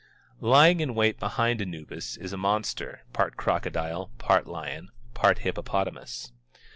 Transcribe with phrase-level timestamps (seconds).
[0.39, 6.31] Lying in wait behind Anubis is a monster, part crocodile, part lion, part hippopotamus.